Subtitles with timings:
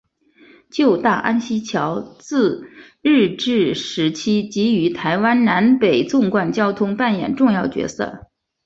[0.71, 2.67] 旧大安溪桥自
[3.03, 8.27] 日治时期即于台湾南北纵贯交通扮演重要角色。